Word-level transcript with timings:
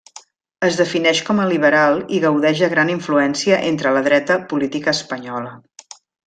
Es 0.67 0.77
defineix 0.77 1.19
com 1.27 1.41
a 1.43 1.45
liberal 1.51 2.01
i 2.19 2.21
gaudeix 2.25 2.63
de 2.65 2.69
gran 2.71 2.91
influència 2.95 3.61
entre 3.73 3.93
la 3.99 4.03
dreta 4.09 4.39
política 4.55 4.97
espanyola. 4.99 5.55